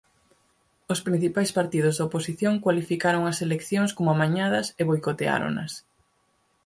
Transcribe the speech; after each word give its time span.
Os 0.93 1.03
principais 1.07 1.51
partidos 1.59 1.95
da 1.95 2.07
oposición 2.09 2.53
cualificaron 2.63 3.23
as 3.31 3.37
eleccións 3.45 3.91
como 3.97 4.09
amañadas 4.11 4.67
e 4.81 4.83
boicoteáronas. 4.89 5.71